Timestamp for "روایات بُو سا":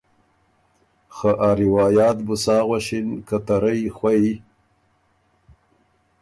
1.63-2.55